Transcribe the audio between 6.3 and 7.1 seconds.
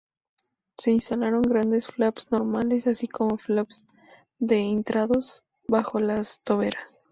toberas.